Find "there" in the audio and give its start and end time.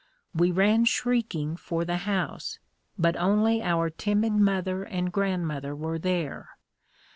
5.99-6.49